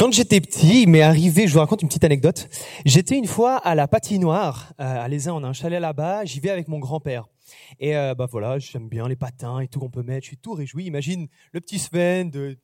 Quand 0.00 0.10
j'étais 0.12 0.40
petit, 0.40 0.84
il 0.84 0.88
m'est 0.88 1.02
arrivé, 1.02 1.46
je 1.46 1.52
vous 1.52 1.58
raconte 1.58 1.82
une 1.82 1.88
petite 1.88 2.04
anecdote. 2.04 2.48
J'étais 2.86 3.18
une 3.18 3.26
fois 3.26 3.58
à 3.58 3.74
la 3.74 3.86
patinoire, 3.86 4.72
euh, 4.80 5.04
à 5.04 5.06
Lézin, 5.08 5.34
on 5.34 5.44
a 5.44 5.46
un 5.46 5.52
chalet 5.52 5.78
là-bas, 5.78 6.24
j'y 6.24 6.40
vais 6.40 6.48
avec 6.48 6.68
mon 6.68 6.78
grand-père. 6.78 7.26
Et 7.80 7.94
euh, 7.94 8.14
bah 8.14 8.26
voilà, 8.26 8.58
j'aime 8.58 8.88
bien 8.88 9.06
les 9.08 9.14
patins 9.14 9.60
et 9.60 9.68
tout 9.68 9.78
qu'on 9.78 9.90
peut 9.90 10.02
mettre, 10.02 10.22
je 10.22 10.28
suis 10.28 10.38
tout 10.38 10.54
réjoui. 10.54 10.86
Imagine 10.86 11.28
le 11.52 11.60
petit 11.60 11.78
Sven 11.78 12.30
de 12.30 12.56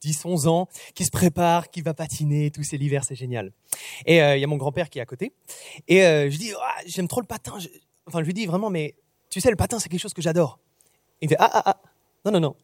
10, 0.00 0.24
11 0.24 0.48
ans 0.48 0.66
qui 0.96 1.04
se 1.04 1.12
prépare, 1.12 1.70
qui 1.70 1.80
va 1.80 1.94
patiner, 1.94 2.50
tout 2.50 2.64
c'est 2.64 2.76
l'hiver, 2.76 3.04
c'est 3.04 3.14
génial. 3.14 3.52
Et 4.04 4.20
euh, 4.20 4.36
il 4.36 4.40
y 4.40 4.44
a 4.44 4.48
mon 4.48 4.56
grand-père 4.56 4.90
qui 4.90 4.98
est 4.98 5.02
à 5.02 5.06
côté. 5.06 5.32
Et 5.86 6.00
je 6.00 6.36
dis, 6.36 6.50
ah, 6.60 6.80
j'aime 6.86 7.06
trop 7.06 7.20
le 7.20 7.28
patin. 7.28 7.52
Enfin, 8.08 8.18
je 8.18 8.24
lui 8.24 8.34
dis 8.34 8.46
vraiment, 8.46 8.68
mais 8.68 8.96
tu 9.28 9.40
sais, 9.40 9.50
le 9.50 9.54
patin, 9.54 9.78
c'est 9.78 9.88
quelque 9.88 10.00
chose 10.00 10.12
que 10.12 10.22
j'adore. 10.22 10.58
Il 11.20 11.28
fait, 11.28 11.36
ah, 11.38 11.50
ah, 11.52 11.62
ah, 11.66 11.82
non, 12.24 12.32
non, 12.32 12.40
non, 12.40 12.56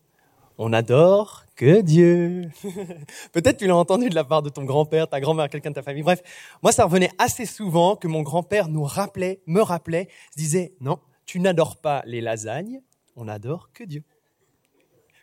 on 0.59 0.73
adore 0.73 1.45
que 1.55 1.81
Dieu. 1.81 2.51
Peut-être 3.33 3.59
tu 3.59 3.67
l'as 3.67 3.77
entendu 3.77 4.09
de 4.09 4.15
la 4.15 4.25
part 4.25 4.43
de 4.43 4.49
ton 4.49 4.65
grand-père, 4.65 5.09
ta 5.09 5.21
grand-mère, 5.21 5.49
quelqu'un 5.49 5.71
de 5.71 5.75
ta 5.75 5.83
famille. 5.83 6.03
Bref, 6.03 6.23
moi 6.63 6.73
ça 6.73 6.85
revenait 6.85 7.11
assez 7.19 7.47
souvent 7.47 7.97
que 7.97 8.09
mon 8.09 8.23
grand-père 8.23 8.69
nous 8.69 8.85
rappelait, 8.85 9.41
me 9.47 9.61
rappelait, 9.61 10.09
se 10.33 10.39
disait 10.39 10.75
non, 10.81 10.99
tu 11.25 11.41
n'adores 11.41 11.77
pas 11.77 12.03
les 12.07 12.21
lasagnes, 12.21 12.81
on 13.17 13.29
adore 13.29 13.71
que 13.73 13.85
Dieu. 13.85 14.03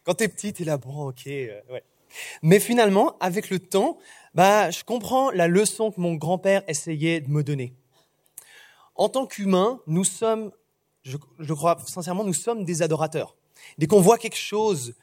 Quand 0.03 0.15
t'es 0.15 0.27
petit, 0.27 0.53
t'es 0.53 0.65
là 0.65 0.77
bon, 0.77 1.09
ok, 1.09 1.27
euh, 1.27 1.61
ouais. 1.71 1.83
Mais 2.41 2.59
finalement, 2.59 3.17
avec 3.19 3.49
le 3.49 3.59
temps, 3.59 3.97
bah, 4.35 4.69
je 4.69 4.83
comprends 4.83 5.31
la 5.31 5.47
leçon 5.47 5.91
que 5.91 5.99
mon 5.99 6.13
grand-père 6.13 6.63
essayait 6.67 7.21
de 7.21 7.29
me 7.29 7.43
donner. 7.43 7.73
En 8.95 9.09
tant 9.09 9.25
qu'humains, 9.25 9.81
nous 9.87 10.03
sommes, 10.03 10.51
je, 11.03 11.17
je 11.39 11.53
crois 11.53 11.77
sincèrement, 11.87 12.23
nous 12.23 12.33
sommes 12.33 12.65
des 12.65 12.83
adorateurs. 12.83 13.35
Dès 13.77 13.87
qu'on 13.87 14.01
voit 14.01 14.17
quelque 14.17 14.37
chose 14.37 14.93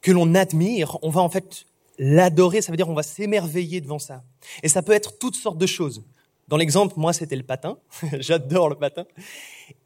que 0.00 0.10
l'on 0.10 0.34
admire, 0.34 0.98
on 1.02 1.10
va 1.10 1.20
en 1.20 1.28
fait 1.28 1.66
l'adorer, 1.98 2.62
ça 2.62 2.72
veut 2.72 2.76
dire 2.76 2.88
on 2.88 2.94
va 2.94 3.02
s'émerveiller 3.02 3.80
devant 3.80 3.98
ça. 3.98 4.24
Et 4.62 4.68
ça 4.68 4.82
peut 4.82 4.92
être 4.92 5.18
toutes 5.18 5.36
sortes 5.36 5.58
de 5.58 5.66
choses. 5.66 6.02
Dans 6.48 6.56
l'exemple, 6.56 6.94
moi, 6.96 7.12
c'était 7.12 7.36
le 7.36 7.44
patin. 7.44 7.78
J'adore 8.18 8.70
le 8.70 8.74
patin. 8.74 9.06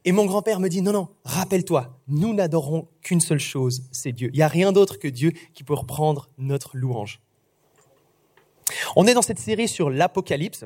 Et 0.07 0.13
mon 0.13 0.25
grand-père 0.25 0.61
me 0.61 0.69
dit, 0.69 0.81
non, 0.81 0.93
non, 0.93 1.09
rappelle-toi, 1.25 2.01
nous 2.09 2.33
n'adorons 2.33 2.89
qu'une 3.03 3.21
seule 3.21 3.39
chose, 3.39 3.85
c'est 3.93 4.13
Dieu. 4.13 4.31
Il 4.33 4.37
n'y 4.37 4.43
a 4.43 4.49
rien 4.49 4.73
d'autre 4.73 4.99
que 4.99 5.09
Dieu 5.09 5.33
qui 5.53 5.63
peut 5.63 5.75
reprendre 5.75 6.31
notre 6.39 6.79
louange. 6.79 7.21
On 8.97 9.07
est 9.07 9.13
dans 9.13 9.21
cette 9.21 9.39
série 9.39 9.69
sur 9.69 9.91
l'Apocalypse. 9.91 10.65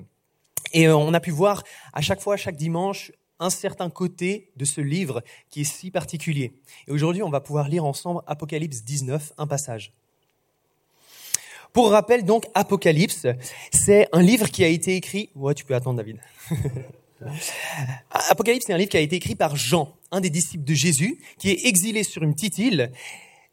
Et 0.73 0.89
on 0.89 1.13
a 1.15 1.21
pu 1.21 1.33
voir 1.33 1.65
à 1.93 2.01
chaque 2.01 2.21
fois, 2.21 2.37
chaque 2.37 2.57
dimanche, 2.57 3.11
un 3.41 3.51
certain 3.51 3.91
côté 3.91 4.51
de 4.57 4.65
ce 4.65 4.81
livre 4.81 5.23
qui 5.51 5.63
est 5.63 5.65
si 5.65 5.91
particulier. 5.91 6.53
Et 6.87 6.93
aujourd'hui, 6.93 7.23
on 7.23 7.31
va 7.31 7.41
pouvoir 7.41 7.69
lire 7.69 7.85
ensemble 7.85 8.23
Apocalypse 8.27 8.83
19, 8.85 9.33
un 9.39 9.47
passage. 9.47 9.93
Pour 11.73 11.91
rappel, 11.91 12.25
donc, 12.25 12.47
Apocalypse, 12.55 13.27
c'est 13.73 14.09
un 14.13 14.23
livre 14.23 14.49
qui 14.49 14.65
a 14.65 14.69
été 14.69 14.97
écrit... 14.97 15.31
Ouais, 15.35 15.55
tu 15.55 15.65
peux 15.65 15.75
attendre, 15.75 15.99
David. 15.99 16.19
Apocalypse, 18.11 18.65
c'est 18.67 18.73
un 18.73 18.79
livre 18.79 18.91
qui 18.91 18.97
a 18.97 19.01
été 19.01 19.17
écrit 19.17 19.35
par 19.35 19.57
Jean, 19.57 19.95
un 20.11 20.21
des 20.21 20.31
disciples 20.31 20.65
de 20.65 20.75
Jésus, 20.75 21.19
qui 21.39 21.51
est 21.51 21.67
exilé 21.67 22.05
sur 22.05 22.23
une 22.23 22.35
petite 22.35 22.59
île. 22.59 22.93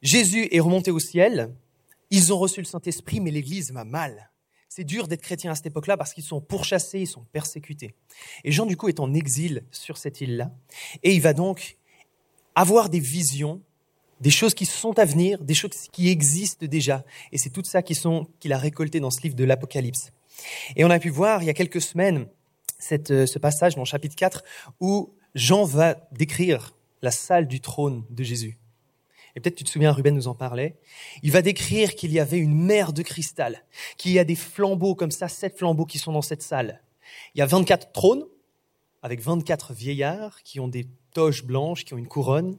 Jésus 0.02 0.48
est 0.52 0.60
remonté 0.60 0.92
au 0.92 1.00
ciel. 1.00 1.54
Ils 2.10 2.32
ont 2.32 2.38
reçu 2.38 2.62
le 2.62 2.66
Saint-Esprit, 2.66 3.20
mais 3.20 3.32
l'Église 3.32 3.72
va 3.72 3.84
mal. 3.84 4.30
C'est 4.76 4.84
dur 4.84 5.08
d'être 5.08 5.22
chrétien 5.22 5.54
à 5.54 5.56
cette 5.56 5.68
époque-là 5.68 5.96
parce 5.96 6.14
qu'ils 6.14 6.26
sont 6.26 6.42
pourchassés, 6.42 7.00
ils 7.00 7.08
sont 7.08 7.24
persécutés. 7.32 7.96
Et 8.44 8.52
Jean, 8.52 8.66
du 8.66 8.76
coup, 8.76 8.90
est 8.90 9.00
en 9.00 9.14
exil 9.14 9.64
sur 9.72 9.96
cette 9.96 10.20
île-là. 10.20 10.52
Et 11.02 11.14
il 11.14 11.22
va 11.22 11.32
donc 11.32 11.78
avoir 12.56 12.90
des 12.90 13.00
visions, 13.00 13.62
des 14.20 14.32
choses 14.32 14.54
qui 14.54 14.66
sont 14.66 15.00
à 15.00 15.06
venir, 15.06 15.42
des 15.42 15.54
choses 15.54 15.88
qui 15.94 16.10
existent 16.10 16.66
déjà. 16.66 17.06
Et 17.32 17.38
c'est 17.38 17.52
tout 17.52 17.64
ça 17.64 17.84
qu'il 17.84 18.52
a 18.52 18.58
récolté 18.58 19.00
dans 19.00 19.12
ce 19.12 19.22
livre 19.22 19.36
de 19.36 19.46
l'Apocalypse. 19.46 20.12
Et 20.76 20.84
on 20.84 20.90
a 20.90 21.00
pu 21.00 21.10
voir 21.10 21.42
il 21.42 21.46
y 21.46 21.50
a 21.50 21.54
quelques 21.54 21.82
semaines 21.82 22.28
euh, 23.12 23.26
ce 23.26 23.40
passage 23.40 23.76
dans 23.76 23.84
le 23.84 23.88
chapitre 23.88 24.18
4 24.18 24.44
où 24.82 25.14
Jean 25.36 25.64
va 25.64 26.06
décrire 26.12 26.76
la 27.02 27.12
salle 27.12 27.48
du 27.48 27.62
trône 27.62 28.04
de 28.10 28.26
Jésus. 28.26 28.58
Et 29.36 29.42
peut-être 29.42 29.56
tu 29.56 29.64
te 29.64 29.70
souviens, 29.70 29.92
Ruben 29.92 30.16
nous 30.16 30.28
en 30.28 30.36
parlait. 30.36 30.76
Il 31.22 31.32
va 31.32 31.42
décrire 31.42 31.96
qu'il 31.96 32.12
y 32.12 32.20
avait 32.20 32.38
une 32.38 32.56
mer 32.56 32.94
de 32.94 33.02
cristal, 33.02 33.64
qu'il 33.98 34.14
y 34.14 34.20
a 34.20 34.24
des 34.24 34.36
flambeaux 34.36 34.96
comme 34.96 35.12
ça, 35.12 35.28
sept 35.28 35.58
flambeaux 35.58 35.86
qui 35.86 36.00
sont 36.00 36.14
dans 36.14 36.22
cette 36.22 36.42
salle. 36.42 36.82
Il 37.34 37.40
y 37.40 37.42
a 37.42 37.46
24 37.46 37.92
trônes 37.92 38.26
avec 39.02 39.22
24 39.22 39.74
vieillards 39.74 40.42
qui 40.44 40.60
ont 40.60 40.68
des 40.68 40.88
toches 41.14 41.44
blanches, 41.44 41.86
qui 41.86 41.94
ont 41.94 41.98
une 41.98 42.08
couronne. 42.08 42.58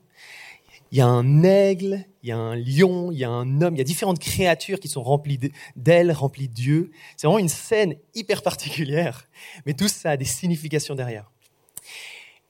Il 0.92 0.98
y 0.98 1.00
a 1.00 1.06
un 1.06 1.42
aigle, 1.42 2.04
il 2.22 2.28
y 2.28 2.32
a 2.32 2.36
un 2.36 2.54
lion, 2.54 3.10
il 3.10 3.18
y 3.18 3.24
a 3.24 3.30
un 3.30 3.60
homme, 3.60 3.74
il 3.74 3.78
y 3.78 3.80
a 3.80 3.84
différentes 3.84 4.20
créatures 4.20 4.78
qui 4.78 4.88
sont 4.88 5.02
remplies 5.02 5.40
d'ailes, 5.74 6.12
remplies 6.12 6.48
Dieu. 6.48 6.92
C'est 7.16 7.26
vraiment 7.26 7.40
une 7.40 7.48
scène 7.48 7.96
hyper 8.14 8.42
particulière, 8.42 9.28
mais 9.64 9.74
tout 9.74 9.88
ça 9.88 10.10
a 10.10 10.16
des 10.16 10.24
significations 10.24 10.94
derrière. 10.94 11.30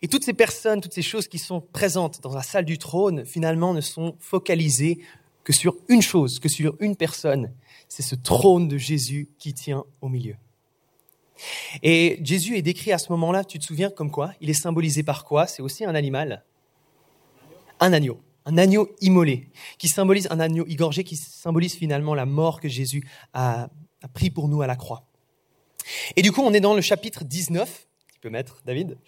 Et 0.02 0.08
toutes 0.08 0.24
ces 0.24 0.34
personnes, 0.34 0.80
toutes 0.80 0.92
ces 0.92 1.02
choses 1.02 1.26
qui 1.26 1.38
sont 1.38 1.60
présentes 1.60 2.20
dans 2.22 2.34
la 2.34 2.42
salle 2.42 2.64
du 2.64 2.78
trône, 2.78 3.24
finalement, 3.24 3.72
ne 3.72 3.80
sont 3.80 4.16
focalisées 4.20 4.98
que 5.44 5.52
sur 5.52 5.76
une 5.88 6.02
chose, 6.02 6.38
que 6.38 6.48
sur 6.48 6.76
une 6.80 6.96
personne. 6.96 7.52
C'est 7.88 8.02
ce 8.02 8.14
trône 8.14 8.68
de 8.68 8.78
Jésus 8.78 9.28
qui 9.38 9.54
tient 9.54 9.84
au 10.00 10.08
milieu. 10.08 10.34
Et 11.82 12.18
Jésus 12.22 12.56
est 12.56 12.62
décrit 12.62 12.92
à 12.92 12.98
ce 12.98 13.10
moment-là, 13.12 13.44
tu 13.44 13.58
te 13.58 13.64
souviens 13.64 13.90
comme 13.90 14.10
quoi? 14.10 14.32
Il 14.40 14.50
est 14.50 14.54
symbolisé 14.54 15.02
par 15.02 15.24
quoi? 15.24 15.46
C'est 15.46 15.62
aussi 15.62 15.84
un 15.84 15.94
animal 15.94 16.44
Un 17.80 17.92
agneau. 17.92 18.20
Un 18.44 18.58
agneau 18.58 18.88
immolé, 19.00 19.50
qui 19.76 19.88
symbolise 19.88 20.28
un 20.30 20.40
agneau 20.40 20.64
égorgé, 20.66 21.04
qui 21.04 21.16
symbolise 21.16 21.74
finalement 21.74 22.14
la 22.14 22.26
mort 22.26 22.60
que 22.60 22.68
Jésus 22.68 23.02
a, 23.32 23.68
a 24.02 24.08
pris 24.08 24.30
pour 24.30 24.48
nous 24.48 24.62
à 24.62 24.66
la 24.66 24.76
croix. 24.76 25.04
Et 26.14 26.22
du 26.22 26.32
coup, 26.32 26.42
on 26.42 26.52
est 26.52 26.60
dans 26.60 26.74
le 26.74 26.80
chapitre 26.80 27.24
19, 27.24 27.86
tu 28.12 28.20
peux 28.20 28.30
mettre, 28.30 28.62
David? 28.64 28.98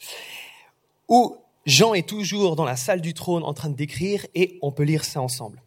Où 1.08 1.36
Jean 1.66 1.94
est 1.94 2.08
toujours 2.08 2.56
dans 2.56 2.64
la 2.64 2.76
salle 2.76 3.00
du 3.00 3.14
trône 3.14 3.42
en 3.42 3.54
train 3.54 3.68
de 3.68 3.74
décrire 3.74 4.26
et 4.34 4.58
on 4.62 4.72
peut 4.72 4.84
lire 4.84 5.04
ça 5.04 5.20
ensemble. 5.20 5.62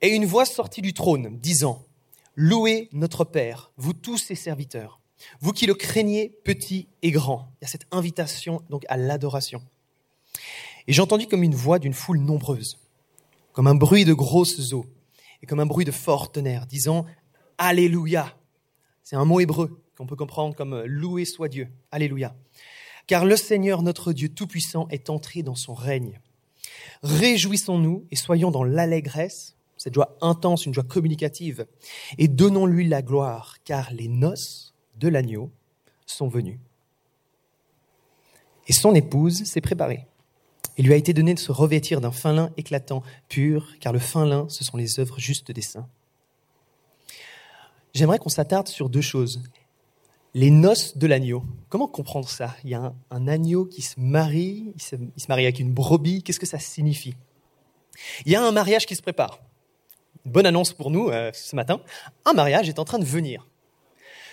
Et 0.00 0.08
une 0.08 0.24
voix 0.24 0.44
sortit 0.44 0.82
du 0.82 0.94
trône 0.94 1.38
disant, 1.38 1.84
Louez 2.36 2.88
notre 2.92 3.24
Père, 3.24 3.72
vous 3.76 3.92
tous 3.92 4.18
ses 4.18 4.34
serviteurs, 4.34 5.00
vous 5.40 5.52
qui 5.52 5.66
le 5.66 5.74
craignez 5.74 6.30
petit 6.44 6.88
et 7.02 7.10
grand. 7.10 7.52
Il 7.60 7.64
y 7.64 7.66
a 7.66 7.68
cette 7.68 7.86
invitation 7.90 8.62
donc 8.70 8.84
à 8.88 8.96
l'adoration. 8.96 9.62
Et 10.86 10.92
j'ai 10.92 11.02
entendu 11.02 11.26
comme 11.26 11.42
une 11.42 11.54
voix 11.54 11.78
d'une 11.78 11.92
foule 11.92 12.18
nombreuse, 12.18 12.78
comme 13.52 13.66
un 13.66 13.74
bruit 13.74 14.04
de 14.04 14.14
grosses 14.14 14.72
eaux 14.72 14.86
et 15.42 15.46
comme 15.46 15.60
un 15.60 15.66
bruit 15.66 15.84
de 15.84 15.90
fort 15.90 16.32
tonnerre, 16.32 16.66
disant 16.66 17.04
Alléluia. 17.58 18.36
C'est 19.02 19.16
un 19.16 19.24
mot 19.24 19.40
hébreu 19.40 19.82
qu'on 19.96 20.06
peut 20.06 20.16
comprendre 20.16 20.54
comme 20.54 20.82
loué 20.82 21.24
soit 21.24 21.48
Dieu. 21.48 21.68
Alléluia 21.90 22.34
car 23.10 23.24
le 23.24 23.34
Seigneur 23.34 23.82
notre 23.82 24.12
Dieu 24.12 24.28
Tout-Puissant 24.28 24.86
est 24.88 25.10
entré 25.10 25.42
dans 25.42 25.56
son 25.56 25.74
règne. 25.74 26.20
Réjouissons-nous 27.02 28.06
et 28.12 28.14
soyons 28.14 28.52
dans 28.52 28.62
l'allégresse, 28.62 29.56
cette 29.76 29.94
joie 29.94 30.16
intense, 30.20 30.64
une 30.64 30.74
joie 30.74 30.84
communicative, 30.84 31.66
et 32.18 32.28
donnons-lui 32.28 32.86
la 32.86 33.02
gloire, 33.02 33.56
car 33.64 33.92
les 33.92 34.06
noces 34.06 34.76
de 34.94 35.08
l'agneau 35.08 35.50
sont 36.06 36.28
venues. 36.28 36.60
Et 38.68 38.72
son 38.72 38.94
épouse 38.94 39.42
s'est 39.42 39.60
préparée. 39.60 40.06
Il 40.78 40.86
lui 40.86 40.92
a 40.92 40.96
été 40.96 41.12
donné 41.12 41.34
de 41.34 41.40
se 41.40 41.50
revêtir 41.50 42.00
d'un 42.00 42.12
fin 42.12 42.32
lin 42.32 42.52
éclatant, 42.56 43.02
pur, 43.28 43.74
car 43.80 43.92
le 43.92 43.98
fin 43.98 44.24
lin, 44.24 44.46
ce 44.48 44.62
sont 44.62 44.76
les 44.76 45.00
œuvres 45.00 45.18
justes 45.18 45.50
des 45.50 45.62
saints. 45.62 45.88
J'aimerais 47.92 48.20
qu'on 48.20 48.28
s'attarde 48.28 48.68
sur 48.68 48.88
deux 48.88 49.00
choses 49.00 49.42
les 50.34 50.50
noces 50.50 50.96
de 50.96 51.06
l'agneau. 51.06 51.44
Comment 51.68 51.88
comprendre 51.88 52.28
ça? 52.28 52.56
Il 52.64 52.70
y 52.70 52.74
a 52.74 52.92
un, 53.10 53.28
agneau 53.28 53.64
qui 53.64 53.82
se 53.82 53.98
marie, 53.98 54.72
il 54.74 54.82
se, 54.82 54.96
marie 55.28 55.44
avec 55.44 55.58
une 55.58 55.72
brebis. 55.72 56.22
Qu'est-ce 56.22 56.40
que 56.40 56.46
ça 56.46 56.58
signifie? 56.58 57.14
Il 58.24 58.32
y 58.32 58.36
a 58.36 58.42
un 58.42 58.52
mariage 58.52 58.86
qui 58.86 58.96
se 58.96 59.02
prépare. 59.02 59.40
bonne 60.24 60.46
annonce 60.46 60.72
pour 60.72 60.90
nous 60.90 61.08
euh, 61.08 61.30
ce 61.34 61.56
matin. 61.56 61.80
Un 62.24 62.32
mariage 62.32 62.68
est 62.68 62.78
en 62.78 62.84
train 62.84 62.98
de 62.98 63.04
venir. 63.04 63.46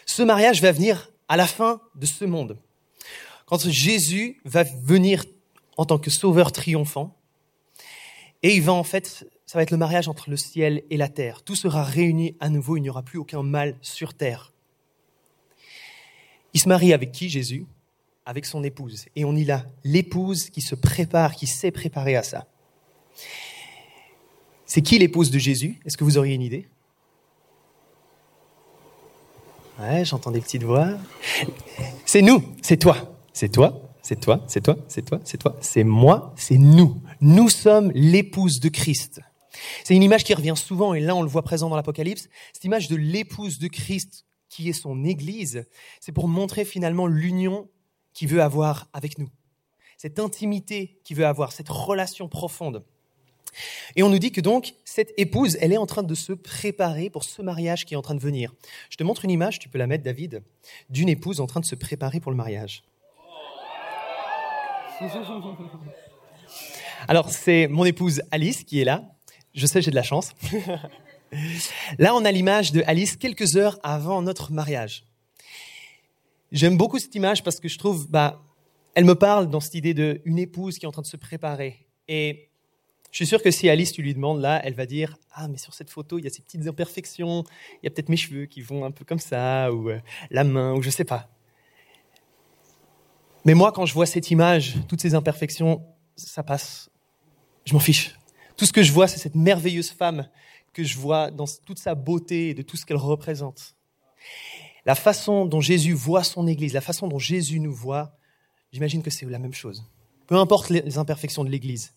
Ce 0.06 0.24
mariage 0.24 0.62
va 0.62 0.72
venir 0.72 1.12
à 1.28 1.38
la 1.38 1.48
fin 1.48 1.82
de 1.96 2.06
ce 2.06 2.26
monde. 2.26 2.58
Quand 3.46 3.70
Jésus 3.70 4.40
va 4.46 4.64
venir 4.64 5.26
en 5.78 5.86
tant 5.86 5.98
que 5.98 6.10
sauveur 6.10 6.52
triomphant, 6.52 7.16
et 8.44 8.56
il 8.56 8.62
va 8.62 8.74
en 8.74 8.84
fait, 8.84 9.28
ça 9.46 9.58
va 9.58 9.64
être 9.64 9.72
le 9.72 9.78
mariage 9.78 10.08
entre 10.08 10.30
le 10.30 10.38
ciel 10.38 10.84
et 10.90 10.98
la 10.98 11.10
terre. 11.10 11.42
Tout 11.44 11.56
sera 11.56 11.84
réuni 11.84 12.36
à 12.40 12.50
nouveau, 12.50 12.78
il 12.78 12.82
n'y 12.82 12.90
aura 12.90 13.04
plus 13.04 13.18
aucun 13.18 13.44
mal 13.44 13.76
sur 13.82 14.14
terre. 14.14 14.54
Il 16.54 16.60
se 16.60 16.68
marie 16.68 16.94
avec 16.94 17.12
qui 17.12 17.30
Jésus? 17.30 17.66
Avec 18.26 18.46
son 18.46 18.64
épouse. 18.64 19.06
Et 19.16 19.26
on 19.26 19.36
y 19.36 19.50
a 19.52 19.66
l'épouse 19.84 20.50
qui 20.50 20.62
se 20.62 20.76
prépare, 20.76 21.36
qui 21.36 21.48
s'est 21.48 21.72
préparée 21.72 22.16
à 22.16 22.24
ça. 22.24 22.48
C'est 24.66 24.82
qui 24.82 25.00
l'épouse 25.00 25.32
de 25.32 25.40
Jésus? 25.40 25.80
Est-ce 25.86 25.96
que 25.96 26.04
vous 26.04 26.18
auriez 26.18 26.36
une 26.36 26.42
idée? 26.42 26.68
Ouais, 29.80 30.04
j'entends 30.04 30.32
des 30.32 30.42
petites 30.42 30.64
voix. 30.64 30.98
C'est 32.06 32.22
nous, 32.22 32.44
c'est 32.62 32.78
toi, 32.78 33.18
c'est 33.32 33.50
toi, 33.50 33.82
c'est 34.02 34.20
toi, 34.20 34.44
c'est 34.48 34.62
toi, 34.62 34.78
c'est 34.88 35.04
toi, 35.04 35.20
c'est 35.24 35.38
toi, 35.38 35.56
c'est 35.62 35.84
moi, 35.84 36.34
c'est 36.36 36.58
nous. 36.58 37.00
Nous 37.22 37.50
sommes 37.50 37.92
l'épouse 37.94 38.60
de 38.60 38.70
Christ. 38.70 39.22
C'est 39.84 39.96
une 39.96 40.04
image 40.04 40.24
qui 40.24 40.34
revient 40.34 40.56
souvent, 40.56 40.94
et 40.94 41.00
là 41.00 41.16
on 41.16 41.22
le 41.22 41.30
voit 41.30 41.44
présent 41.44 41.70
dans 41.70 41.76
l'Apocalypse, 41.76 42.28
cette 42.54 42.66
image 42.66 42.88
de 42.90 42.96
l'épouse 42.96 43.60
de 43.60 43.68
Christ 43.68 44.26
qui 44.50 44.70
est 44.70 44.74
son 44.74 45.04
Église, 45.04 45.66
c'est 46.00 46.12
pour 46.12 46.28
montrer 46.28 46.66
finalement 46.66 47.08
l'union 47.08 47.70
qu'il 48.14 48.28
veut 48.28 48.42
avoir 48.42 48.90
avec 48.94 49.18
nous, 49.18 49.30
cette 49.98 50.20
intimité 50.20 51.00
qu'il 51.04 51.18
veut 51.18 51.26
avoir, 51.26 51.52
cette 51.52 51.70
relation 51.70 52.28
profonde. 52.28 52.84
Et 53.96 54.04
on 54.04 54.10
nous 54.10 54.20
dit 54.20 54.32
que 54.32 54.42
donc 54.42 54.76
cette 54.86 55.14
épouse, 55.18 55.58
elle 55.62 55.74
est 55.74 55.78
en 55.78 55.86
train 55.86 56.04
de 56.04 56.16
se 56.16 56.34
préparer 56.34 57.10
pour 57.10 57.24
ce 57.24 57.42
mariage 57.42 57.86
qui 57.86 57.94
est 57.94 57.98
en 57.98 58.02
train 58.02 58.16
de 58.16 58.20
venir. 58.20 58.54
Je 58.90 58.98
te 58.98 59.04
montre 59.04 59.26
une 59.26 59.32
image, 59.32 59.60
tu 59.60 59.70
peux 59.70 59.78
la 59.78 59.88
mettre 59.88 60.04
David, 60.04 60.44
d'une 60.90 61.10
épouse 61.10 61.40
en 61.40 61.48
train 61.48 61.60
de 61.60 61.66
se 61.66 61.76
préparer 61.76 62.20
pour 62.20 62.32
le 62.32 62.38
mariage. 62.38 62.84
Alors 67.08 67.30
c'est 67.30 67.68
mon 67.68 67.86
épouse 67.86 68.22
Alice 68.32 68.64
qui 68.64 68.82
est 68.82 68.86
là. 68.86 69.04
Je 69.54 69.66
sais, 69.66 69.82
j'ai 69.82 69.92
de 69.92 69.96
la 69.96 70.04
chance. 70.04 70.34
Là, 72.00 72.16
on 72.16 72.26
a 72.26 72.32
l'image 72.32 72.72
de 72.72 72.84
Alice 72.88 73.16
quelques 73.16 73.56
heures 73.56 73.80
avant 73.84 74.22
notre 74.22 74.52
mariage. 74.52 75.04
J'aime 76.52 76.78
beaucoup 76.78 77.00
cette 77.00 77.14
image 77.16 77.44
parce 77.44 77.60
que 77.60 77.68
je 77.68 77.78
trouve, 77.78 78.10
bah, 78.10 78.42
elle 78.96 79.06
me 79.06 79.16
parle 79.16 79.50
dans 79.50 79.60
cette 79.60 79.76
idée 79.76 79.94
d'une 79.94 80.40
épouse 80.40 80.80
qui 80.80 80.86
est 80.86 80.88
en 80.88 80.92
train 80.92 81.02
de 81.02 81.08
se 81.08 81.18
préparer. 81.18 81.86
Et 82.08 82.50
je 83.12 83.18
suis 83.18 83.28
sûr 83.28 83.42
que 83.42 83.52
si 83.52 83.70
Alice, 83.70 83.92
tu 83.92 84.02
lui 84.02 84.14
demandes 84.14 84.42
là, 84.42 84.62
elle 84.64 84.74
va 84.74 84.86
dire 84.86 85.18
Ah, 85.34 85.48
mais 85.48 85.58
sur 85.58 85.74
cette 85.74 85.90
photo, 85.90 86.20
il 86.20 86.24
y 86.24 86.28
a 86.28 86.30
ces 86.30 86.42
petites 86.42 86.68
imperfections, 86.68 87.44
il 87.74 87.86
y 87.86 87.88
a 87.88 87.90
peut-être 87.90 88.10
mes 88.10 88.18
cheveux 88.18 88.46
qui 88.46 88.62
vont 88.62 88.86
un 88.86 88.92
peu 88.92 89.06
comme 89.06 89.20
ça, 89.20 89.74
ou 89.74 89.90
euh, 89.90 90.00
la 90.32 90.44
main, 90.44 90.74
ou 90.74 90.82
je 90.82 90.90
sais 90.90 91.04
pas. 91.04 91.30
Mais 93.46 93.54
moi, 93.54 93.72
quand 93.72 93.86
je 93.86 93.94
vois 93.94 94.06
cette 94.06 94.30
image, 94.32 94.76
toutes 94.88 95.02
ces 95.02 95.16
imperfections, 95.16 95.82
ça 96.16 96.44
passe. 96.44 96.90
Je 97.66 97.74
m'en 97.74 97.80
fiche. 97.80 98.16
Tout 98.56 98.66
ce 98.66 98.74
que 98.74 98.84
je 98.84 98.92
vois, 98.92 99.08
c'est 99.08 99.20
cette 99.20 99.36
merveilleuse 99.36 99.90
femme 99.90 100.28
que 100.78 100.84
je 100.84 101.00
vois 101.00 101.32
dans 101.32 101.48
toute 101.66 101.80
sa 101.80 101.96
beauté 101.96 102.50
et 102.50 102.54
de 102.54 102.62
tout 102.62 102.78
ce 102.78 102.86
qu'elle 102.86 102.98
représente. 102.98 103.76
La 104.86 104.94
façon 104.94 105.46
dont 105.46 105.60
Jésus 105.60 105.94
voit 105.94 106.24
son 106.24 106.46
Église, 106.46 106.74
la 106.74 106.82
façon 106.82 107.08
dont 107.08 107.18
Jésus 107.18 107.60
nous 107.60 107.74
voit, 107.74 108.16
j'imagine 108.72 109.02
que 109.02 109.10
c'est 109.10 109.26
la 109.26 109.40
même 109.40 109.56
chose. 109.56 109.84
Peu 110.28 110.36
importe 110.36 110.70
les 110.70 111.00
imperfections 111.00 111.44
de 111.44 111.50
l'Église, 111.50 111.96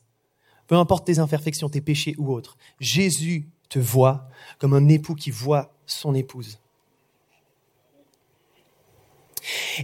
peu 0.67 0.77
importe 0.77 1.07
tes 1.07 1.19
imperfections, 1.19 1.69
tes 1.69 1.83
péchés 1.83 2.15
ou 2.17 2.33
autres, 2.33 2.57
Jésus 2.81 3.51
te 3.69 3.79
voit 3.79 4.31
comme 4.59 4.73
un 4.73 4.89
époux 4.89 5.15
qui 5.15 5.31
voit 5.31 5.75
son 5.85 6.15
épouse. 6.15 6.59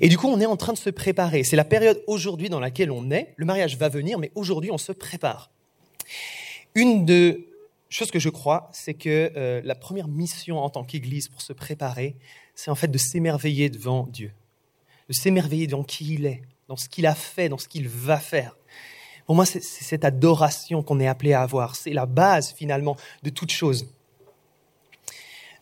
Et 0.00 0.08
du 0.08 0.16
coup, 0.16 0.28
on 0.28 0.40
est 0.40 0.46
en 0.46 0.56
train 0.56 0.72
de 0.72 0.78
se 0.78 0.88
préparer. 0.88 1.44
C'est 1.44 1.56
la 1.56 1.64
période 1.64 2.02
aujourd'hui 2.06 2.48
dans 2.48 2.60
laquelle 2.60 2.90
on 2.90 3.10
est. 3.10 3.34
Le 3.36 3.44
mariage 3.44 3.76
va 3.76 3.90
venir, 3.90 4.18
mais 4.18 4.32
aujourd'hui, 4.34 4.70
on 4.70 4.78
se 4.78 4.92
prépare. 4.92 5.50
Une 6.74 7.04
des 7.04 7.45
choses 7.88 8.10
que 8.10 8.18
je 8.18 8.28
crois, 8.28 8.68
c'est 8.72 8.94
que 8.94 9.32
euh, 9.36 9.60
la 9.64 9.74
première 9.74 10.08
mission 10.08 10.58
en 10.58 10.70
tant 10.70 10.84
qu'Église 10.84 11.28
pour 11.28 11.42
se 11.42 11.52
préparer, 11.52 12.16
c'est 12.54 12.70
en 12.70 12.74
fait 12.74 12.88
de 12.88 12.98
s'émerveiller 12.98 13.70
devant 13.70 14.06
Dieu, 14.06 14.32
de 15.08 15.14
s'émerveiller 15.14 15.66
devant 15.66 15.84
qui 15.84 16.14
il 16.14 16.26
est, 16.26 16.42
dans 16.68 16.76
ce 16.76 16.88
qu'il 16.88 17.06
a 17.06 17.14
fait, 17.14 17.48
dans 17.48 17.58
ce 17.58 17.68
qu'il 17.68 17.88
va 17.88 18.18
faire. 18.18 18.56
Pour 19.26 19.34
moi, 19.34 19.44
c'est 19.44 19.62
cette 19.62 20.04
adoration 20.04 20.82
qu'on 20.82 21.00
est 21.00 21.08
appelé 21.08 21.32
à 21.32 21.42
avoir. 21.42 21.74
C'est 21.74 21.92
la 21.92 22.06
base 22.06 22.52
finalement 22.52 22.96
de 23.22 23.30
toute 23.30 23.50
chose. 23.50 23.86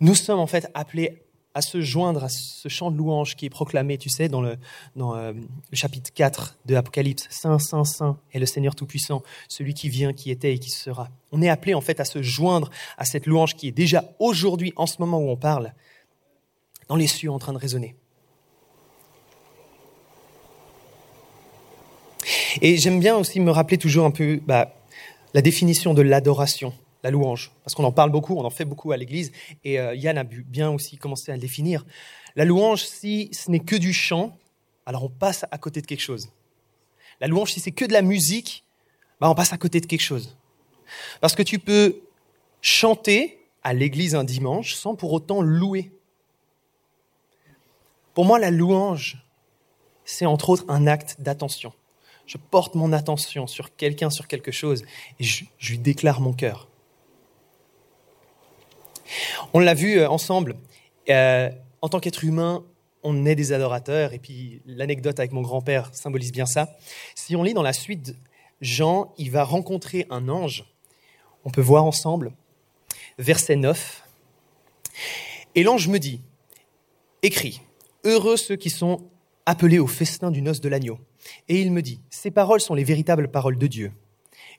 Nous 0.01 0.15
sommes 0.15 0.39
en 0.39 0.47
fait 0.47 0.71
appelés 0.75 1.24
à 1.55 1.63
se 1.63 1.81
joindre 1.81 2.25
à 2.25 2.29
ce 2.29 2.69
chant 2.69 2.91
de 2.91 2.97
louange 2.97 3.37
qui 3.37 3.47
est 3.47 3.51
proclamé, 3.51 3.97
tu 3.97 4.11
sais, 4.11 4.29
dans 4.29 4.43
le, 4.43 4.57
euh, 4.97 5.33
chapitre 5.73 6.11
4 6.13 6.59
de 6.67 6.75
Apocalypse. 6.75 7.29
Saint, 7.31 7.59
Saint, 7.61 7.85
Saint 7.85 8.19
est 8.33 8.41
le 8.41 8.47
Seigneur 8.47 8.75
Tout-Puissant, 8.75 9.23
celui 9.49 9.73
qui 9.73 9.89
vient, 9.89 10.13
qui 10.13 10.31
était 10.31 10.53
et 10.53 10.59
qui 10.59 10.71
sera. 10.71 11.09
On 11.31 11.41
est 11.43 11.49
appelé 11.49 11.75
en 11.75 11.81
fait 11.81 12.01
à 12.01 12.05
se 12.05 12.23
joindre 12.23 12.71
à 12.99 13.05
cette 13.05 13.27
louange 13.27 13.55
qui 13.55 13.69
est 13.69 13.73
déjà 13.73 14.05
aujourd'hui, 14.19 14.73
en 14.77 14.87
ce 14.87 14.97
moment 14.99 15.19
où 15.19 15.29
on 15.29 15.37
parle, 15.37 15.73
dans 16.89 16.97
les 16.97 17.07
cieux 17.07 17.31
en 17.31 17.39
train 17.39 17.53
de 17.53 17.59
résonner. 17.59 17.95
Et 22.63 22.77
j'aime 22.77 23.01
bien 23.01 23.17
aussi 23.17 23.41
me 23.41 23.51
rappeler 23.51 23.79
toujours 23.79 24.07
un 24.07 24.11
peu 24.11 24.41
bah, 24.45 24.75
la 25.35 25.43
définition 25.43 25.95
de 25.95 26.03
l'adoration 26.03 26.73
la 27.05 27.11
louange, 27.11 27.53
parce 27.63 27.75
qu'on 27.75 27.85
en 27.85 27.93
parle 27.93 28.11
beaucoup, 28.11 28.35
on 28.35 28.45
en 28.45 28.51
fait 28.51 28.65
beaucoup 28.65 28.91
à 28.91 28.97
l'Église, 28.97 29.31
et 29.63 29.79
euh, 29.79 29.95
Yann 29.95 30.17
a 30.17 30.25
bien 30.25 30.71
aussi 30.71 30.97
commencé 30.97 31.31
à 31.31 31.35
le 31.35 31.41
définir. 31.41 31.85
La 32.35 32.47
louange, 32.47 32.83
si 32.83 33.29
ce 33.31 33.51
n'est 33.51 33.61
que 33.61 33.77
du 33.77 33.93
chant, 33.93 34.37
alors 34.87 35.05
on 35.05 35.11
passe 35.11 35.45
à 35.51 35.59
côté 35.59 35.83
de 35.83 35.87
quelque 35.87 36.01
chose. 36.01 36.31
La 37.21 37.27
louange, 37.29 37.53
si 37.53 37.61
c'est 37.61 37.73
que 37.73 37.85
de 37.85 37.93
la 37.93 38.01
musique, 38.01 38.65
bah 39.21 39.29
on 39.29 39.35
passe 39.35 39.53
à 39.53 39.59
côté 39.59 39.83
de 39.83 39.87
quelque 39.87 40.01
chose. 40.01 40.37
Parce 41.21 41.35
que 41.35 41.43
tu 41.43 41.59
peux 41.59 42.01
chanter 42.63 43.39
à 43.63 43.75
l'Église 43.75 44.15
un 44.15 44.25
dimanche 44.25 44.75
sans 44.75 44.95
pour 44.95 45.13
autant 45.13 45.43
louer. 45.43 45.93
Pour 48.15 48.25
moi, 48.25 48.39
la 48.39 48.51
louange, 48.51 49.23
c'est 50.07 50.25
entre 50.25 50.49
autres 50.49 50.65
un 50.69 50.87
acte 50.87 51.17
d'attention. 51.19 51.75
Je 52.25 52.39
porte 52.39 52.75
mon 52.75 52.95
attention 52.95 53.47
sur 53.47 53.77
quelqu'un, 53.77 54.09
sur 54.09 54.27
quelque 54.27 54.53
chose, 54.53 54.85
et 55.21 55.25
je 55.25 55.45
lui 55.69 55.79
déclare 55.79 56.23
mon 56.23 56.33
cœur. 56.33 56.69
On 59.53 59.59
l'a 59.59 59.75
vu 59.75 59.99
euh, 59.99 60.09
ensemble. 60.09 60.57
Euh, 61.11 61.51
en 61.83 61.89
tant 61.89 62.01
qu'être 62.01 62.25
humain, 62.25 62.65
on 63.03 63.27
est 63.27 63.35
des 63.35 63.53
adorateurs. 63.53 64.13
Et 64.13 64.19
puis 64.19 64.63
l'anecdote 64.67 65.19
avec 65.19 65.33
mon 65.33 65.43
grand-père 65.43 65.95
symbolise 65.95 66.33
bien 66.33 66.47
ça. 66.47 66.77
Si 67.15 67.37
on 67.37 67.43
lit 67.43 67.55
dans 67.55 67.63
la 67.63 67.73
suite, 67.73 68.15
Jean, 68.61 69.13
il 69.19 69.31
va 69.31 69.45
rencontrer 69.45 70.07
un 70.11 70.29
ange. 70.29 70.65
On 71.45 71.51
peut 71.51 71.61
voir 71.61 71.85
ensemble, 71.85 72.33
verset 73.19 73.57
9. 73.57 74.03
Et 75.55 75.63
l'ange 75.63 75.89
me 75.89 75.99
dit, 75.99 76.21
écrit, 77.23 77.61
heureux 78.05 78.37
ceux 78.37 78.57
qui 78.57 78.71
sont 78.71 79.03
appelés 79.47 79.79
au 79.79 79.87
festin 79.87 80.31
du 80.31 80.41
noce 80.41 80.61
de 80.61 80.69
l'agneau. 80.69 80.99
Et 81.49 81.61
il 81.61 81.71
me 81.71 81.83
dit, 81.83 82.01
ces 82.11 82.31
paroles 82.31 82.61
sont 82.61 82.75
les 82.75 82.85
véritables 82.85 83.31
paroles 83.31 83.59
de 83.59 83.67
Dieu. 83.67 83.93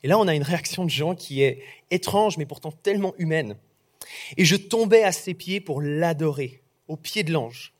Et 0.03 0.07
là, 0.07 0.19
on 0.19 0.27
a 0.27 0.35
une 0.35 0.43
réaction 0.43 0.85
de 0.85 0.89
Jean 0.89 1.15
qui 1.15 1.41
est 1.41 1.63
étrange, 1.89 2.37
mais 2.37 2.45
pourtant 2.45 2.71
tellement 2.71 3.15
humaine. 3.17 3.55
Et 4.37 4.45
je 4.45 4.55
tombais 4.55 5.03
à 5.03 5.11
ses 5.11 5.33
pieds 5.33 5.59
pour 5.59 5.81
l'adorer, 5.81 6.61
au 6.87 6.95
pied 6.95 7.23
de 7.23 7.31
l'ange. 7.31 7.73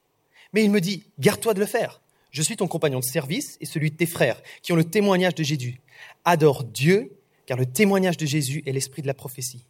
Mais 0.53 0.63
il 0.63 0.71
me 0.71 0.81
dit, 0.81 1.03
garde-toi 1.19 1.53
de 1.53 1.59
le 1.59 1.65
faire. 1.65 2.01
Je 2.31 2.41
suis 2.41 2.57
ton 2.57 2.67
compagnon 2.67 2.99
de 2.99 3.05
service 3.05 3.57
et 3.61 3.65
celui 3.65 3.91
de 3.91 3.95
tes 3.95 4.05
frères, 4.05 4.41
qui 4.61 4.73
ont 4.73 4.75
le 4.75 4.83
témoignage 4.83 5.35
de 5.35 5.43
Jésus. 5.43 5.79
Adore 6.25 6.63
Dieu, 6.63 7.17
car 7.45 7.57
le 7.57 7.65
témoignage 7.65 8.17
de 8.17 8.25
Jésus 8.25 8.63
est 8.65 8.71
l'esprit 8.71 9.01
de 9.01 9.07
la 9.07 9.13
prophétie. 9.13 9.65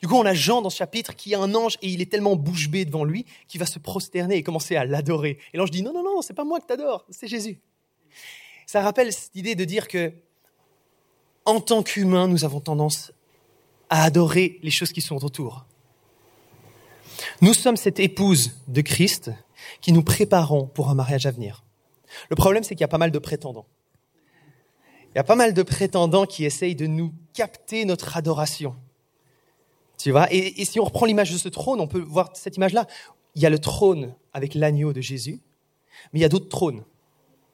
Du 0.00 0.08
coup, 0.08 0.14
on 0.14 0.24
a 0.24 0.34
Jean 0.34 0.62
dans 0.62 0.70
ce 0.70 0.76
chapitre 0.76 1.14
qui 1.14 1.34
a 1.34 1.40
un 1.40 1.54
ange 1.54 1.78
et 1.82 1.88
il 1.88 2.00
est 2.00 2.10
tellement 2.10 2.36
bouche 2.36 2.68
bée 2.68 2.84
devant 2.84 3.04
lui 3.04 3.26
qu'il 3.46 3.60
va 3.60 3.66
se 3.66 3.78
prosterner 3.78 4.36
et 4.36 4.42
commencer 4.42 4.76
à 4.76 4.84
l'adorer. 4.84 5.38
Et 5.52 5.56
l'ange 5.56 5.70
dit 5.70 5.82
non, 5.82 5.92
non, 5.92 6.02
non, 6.02 6.22
c'est 6.22 6.34
pas 6.34 6.44
moi 6.44 6.60
que 6.60 6.66
t'adore, 6.66 7.04
c'est 7.10 7.28
Jésus. 7.28 7.58
Ça 8.66 8.82
rappelle 8.82 9.12
cette 9.12 9.34
idée 9.34 9.54
de 9.54 9.64
dire 9.64 9.88
que, 9.88 10.12
en 11.44 11.60
tant 11.60 11.82
qu'humains, 11.82 12.28
nous 12.28 12.44
avons 12.44 12.60
tendance 12.60 13.12
à 13.88 14.04
adorer 14.04 14.58
les 14.62 14.70
choses 14.70 14.92
qui 14.92 15.00
sont 15.00 15.24
autour. 15.24 15.64
Nous 17.40 17.54
sommes 17.54 17.76
cette 17.76 18.00
épouse 18.00 18.56
de 18.66 18.80
Christ 18.80 19.30
qui 19.80 19.92
nous 19.92 20.02
préparons 20.02 20.66
pour 20.66 20.90
un 20.90 20.94
mariage 20.94 21.26
à 21.26 21.30
venir. 21.30 21.64
Le 22.30 22.36
problème, 22.36 22.64
c'est 22.64 22.74
qu'il 22.74 22.80
y 22.80 22.84
a 22.84 22.88
pas 22.88 22.98
mal 22.98 23.12
de 23.12 23.18
prétendants. 23.18 23.66
Il 25.10 25.16
y 25.16 25.18
a 25.18 25.24
pas 25.24 25.36
mal 25.36 25.54
de 25.54 25.62
prétendants 25.62 26.26
qui 26.26 26.44
essayent 26.44 26.74
de 26.74 26.86
nous 26.86 27.14
capter 27.34 27.84
notre 27.84 28.16
adoration. 28.16 28.74
Tu 29.98 30.10
vois? 30.10 30.32
Et, 30.32 30.60
et, 30.60 30.64
si 30.64 30.80
on 30.80 30.84
reprend 30.84 31.06
l'image 31.06 31.32
de 31.32 31.38
ce 31.38 31.48
trône, 31.48 31.80
on 31.80 31.86
peut 31.86 32.00
voir 32.00 32.30
cette 32.34 32.56
image-là. 32.56 32.86
Il 33.36 33.42
y 33.42 33.46
a 33.46 33.50
le 33.50 33.58
trône 33.58 34.14
avec 34.32 34.54
l'agneau 34.54 34.92
de 34.92 35.00
Jésus, 35.00 35.40
mais 36.12 36.18
il 36.18 36.22
y 36.22 36.26
a 36.26 36.28
d'autres 36.28 36.48
trônes 36.48 36.84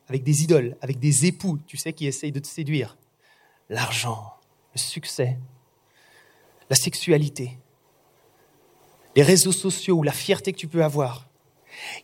avec 0.09 0.23
des 0.23 0.43
idoles, 0.43 0.76
avec 0.81 0.99
des 0.99 1.26
époux, 1.26 1.59
tu 1.67 1.76
sais, 1.76 1.93
qui 1.93 2.07
essayent 2.07 2.33
de 2.33 2.41
te 2.41 2.47
séduire. 2.47 2.97
L'argent, 3.69 4.35
le 4.75 4.79
succès, 4.79 5.38
la 6.71 6.76
sexualité 6.76 7.59
les 9.16 9.23
réseaux 9.23 9.52
sociaux 9.52 9.97
ou 9.97 10.02
la 10.02 10.12
fierté 10.12 10.52
que 10.52 10.59
tu 10.59 10.68
peux 10.68 10.85
avoir. 10.85 11.28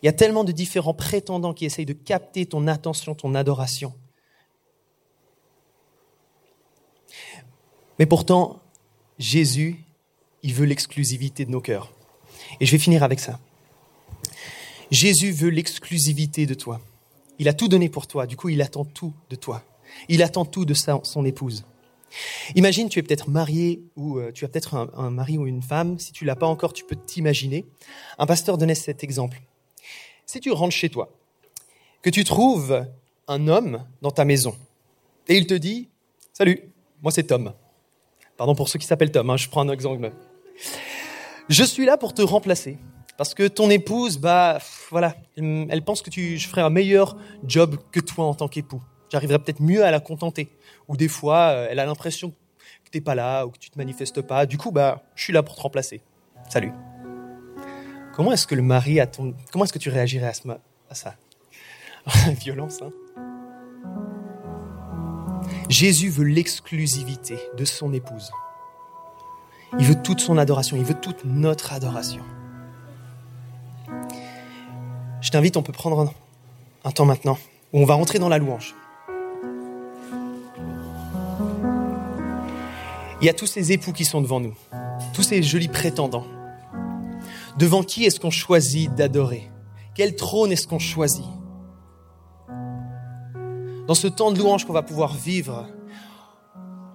Il 0.01 0.05
y 0.05 0.09
a 0.09 0.13
tellement 0.13 0.43
de 0.43 0.51
différents 0.51 0.93
prétendants 0.93 1.53
qui 1.53 1.65
essayent 1.65 1.85
de 1.85 1.93
capter 1.93 2.45
ton 2.45 2.67
attention, 2.67 3.15
ton 3.15 3.35
adoration. 3.35 3.93
Mais 7.99 8.05
pourtant, 8.05 8.61
Jésus, 9.19 9.83
il 10.43 10.53
veut 10.53 10.65
l'exclusivité 10.65 11.45
de 11.45 11.51
nos 11.51 11.61
cœurs. 11.61 11.91
Et 12.59 12.65
je 12.65 12.71
vais 12.71 12.79
finir 12.79 13.03
avec 13.03 13.19
ça. 13.19 13.39
Jésus 14.89 15.31
veut 15.31 15.49
l'exclusivité 15.49 16.45
de 16.45 16.53
toi. 16.53 16.81
Il 17.39 17.47
a 17.47 17.53
tout 17.53 17.67
donné 17.67 17.89
pour 17.89 18.07
toi, 18.07 18.27
du 18.27 18.35
coup 18.35 18.49
il 18.49 18.61
attend 18.61 18.85
tout 18.85 19.13
de 19.29 19.35
toi. 19.35 19.63
Il 20.09 20.21
attend 20.23 20.45
tout 20.45 20.65
de 20.65 20.73
son 20.73 21.25
épouse. 21.25 21.65
Imagine, 22.55 22.89
tu 22.89 22.99
es 22.99 23.03
peut-être 23.03 23.29
marié 23.29 23.83
ou 23.95 24.17
euh, 24.17 24.31
tu 24.31 24.45
as 24.45 24.47
peut-être 24.47 24.75
un, 24.75 25.09
mari 25.09 25.37
ou 25.37 25.47
une 25.47 25.61
femme. 25.61 25.99
Si 25.99 26.11
tu 26.11 26.25
l'as 26.25 26.35
pas 26.35 26.47
encore, 26.47 26.73
tu 26.73 26.83
peux 26.83 26.95
t'imaginer. 26.95 27.65
Un 28.17 28.25
pasteur 28.25 28.57
donnait 28.57 28.75
cet 28.75 29.03
exemple. 29.03 29.41
Si 30.25 30.39
tu 30.39 30.51
rentres 30.51 30.75
chez 30.75 30.89
toi, 30.89 31.11
que 32.01 32.09
tu 32.09 32.23
trouves 32.23 32.85
un 33.27 33.47
homme 33.47 33.85
dans 34.01 34.11
ta 34.11 34.25
maison 34.25 34.55
et 35.27 35.37
il 35.37 35.47
te 35.47 35.53
dit 35.53 35.89
Salut, 36.33 36.59
moi 37.01 37.11
c'est 37.11 37.23
Tom. 37.23 37.53
Pardon 38.37 38.55
pour 38.55 38.69
ceux 38.69 38.79
qui 38.79 38.87
s'appellent 38.87 39.11
Tom, 39.11 39.29
hein, 39.29 39.37
je 39.37 39.49
prends 39.49 39.61
un 39.61 39.71
exemple. 39.71 40.11
Je 41.49 41.63
suis 41.63 41.85
là 41.85 41.97
pour 41.97 42.13
te 42.13 42.21
remplacer. 42.21 42.77
Parce 43.17 43.35
que 43.35 43.47
ton 43.47 43.69
épouse, 43.69 44.17
bah, 44.17 44.57
voilà, 44.89 45.15
elle 45.37 45.83
pense 45.83 46.01
que 46.01 46.09
tu, 46.09 46.39
je 46.39 46.47
ferai 46.47 46.61
un 46.61 46.71
meilleur 46.71 47.17
job 47.45 47.77
que 47.91 47.99
toi 47.99 48.25
en 48.25 48.33
tant 48.33 48.47
qu'époux. 48.47 48.81
J'arriverai 49.11 49.39
peut-être 49.39 49.61
mieux 49.61 49.83
à 49.83 49.91
la 49.91 49.99
contenter. 49.99 50.49
Ou 50.87 50.95
des 50.95 51.07
fois, 51.07 51.49
euh, 51.49 51.67
elle 51.69 51.79
a 51.79 51.85
l'impression 51.85 52.31
que 52.31 52.89
t'es 52.91 53.01
pas 53.01 53.15
là 53.15 53.45
ou 53.45 53.51
que 53.51 53.57
tu 53.57 53.69
te 53.69 53.77
manifestes 53.77 54.21
pas. 54.21 54.45
Du 54.45 54.57
coup, 54.57 54.71
bah, 54.71 55.03
je 55.15 55.23
suis 55.23 55.33
là 55.33 55.43
pour 55.43 55.55
te 55.55 55.61
remplacer. 55.61 56.01
Salut. 56.49 56.71
Comment 58.13 58.31
est-ce 58.31 58.47
que 58.47 58.55
le 58.55 58.61
mari 58.61 58.99
a 58.99 59.07
ton, 59.07 59.33
comment 59.51 59.65
est-ce 59.65 59.73
que 59.73 59.79
tu 59.79 59.89
réagirais 59.89 60.27
à, 60.27 60.33
ce, 60.33 60.47
à 60.89 60.95
ça? 60.95 61.15
Violence, 62.39 62.81
hein 62.81 62.91
Jésus 65.69 66.09
veut 66.09 66.25
l'exclusivité 66.25 67.37
de 67.57 67.65
son 67.65 67.93
épouse. 67.93 68.31
Il 69.79 69.85
veut 69.85 70.01
toute 70.01 70.19
son 70.19 70.37
adoration, 70.37 70.75
il 70.75 70.83
veut 70.83 70.99
toute 70.99 71.23
notre 71.23 71.71
adoration. 71.71 72.23
Je 75.21 75.29
t'invite, 75.29 75.55
on 75.55 75.63
peut 75.63 75.71
prendre 75.71 76.13
un, 76.83 76.91
temps 76.91 77.05
maintenant 77.05 77.37
où 77.71 77.79
on 77.79 77.85
va 77.85 77.93
rentrer 77.93 78.19
dans 78.19 78.27
la 78.27 78.37
louange. 78.37 78.75
Il 83.21 83.25
y 83.25 83.29
a 83.29 83.33
tous 83.33 83.45
ces 83.45 83.71
époux 83.71 83.93
qui 83.93 84.03
sont 84.03 84.19
devant 84.19 84.39
nous, 84.39 84.55
tous 85.13 85.21
ces 85.21 85.43
jolis 85.43 85.67
prétendants. 85.67 86.25
Devant 87.59 87.83
qui 87.83 88.05
est-ce 88.05 88.19
qu'on 88.19 88.31
choisit 88.31 88.93
d'adorer? 88.95 89.51
Quel 89.93 90.15
trône 90.15 90.51
est-ce 90.51 90.67
qu'on 90.67 90.79
choisit? 90.79 91.25
Dans 93.87 93.93
ce 93.93 94.07
temps 94.07 94.31
de 94.31 94.39
louange 94.39 94.65
qu'on 94.65 94.73
va 94.73 94.81
pouvoir 94.81 95.13
vivre, 95.13 95.67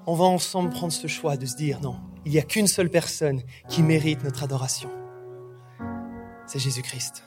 on 0.07 0.15
va 0.15 0.25
ensemble 0.25 0.71
prendre 0.71 0.93
ce 0.93 1.07
choix 1.07 1.37
de 1.37 1.47
se 1.47 1.55
dire 1.55 1.81
non, 1.81 1.97
il 2.25 2.33
n'y 2.33 2.39
a 2.39 2.43
qu'une 2.43 2.67
seule 2.67 2.91
personne 2.91 3.43
qui 3.69 3.83
mérite 3.83 4.25
notre 4.25 4.43
adoration. 4.43 4.91
C'est 6.47 6.59
Jésus-Christ. 6.59 7.23